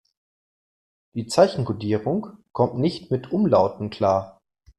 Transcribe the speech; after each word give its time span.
Die 1.13 1.27
Zeichenkodierung 1.27 2.35
kommt 2.53 2.75
nicht 2.79 3.11
mit 3.11 3.31
Umlauten 3.31 3.91
klar. 3.91 4.41